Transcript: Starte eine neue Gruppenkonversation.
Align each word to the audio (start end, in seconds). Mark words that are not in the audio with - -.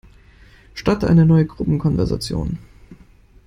Starte 0.73 1.07
eine 1.07 1.27
neue 1.27 1.45
Gruppenkonversation. 1.45 2.57